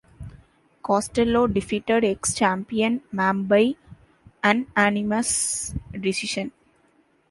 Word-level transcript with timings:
Costello 0.81 1.45
defeated 1.45 2.03
ex-champion 2.03 3.01
Mamby 3.13 3.75
unanimous 4.43 5.75
decision. 5.91 6.51